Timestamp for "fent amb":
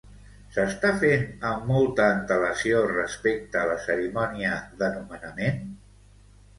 1.03-1.67